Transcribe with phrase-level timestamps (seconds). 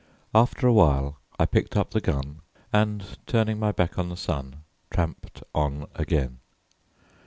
[0.33, 2.41] After a while, I picked up the gun,
[2.73, 6.39] and turning my back on the sun tramped on again.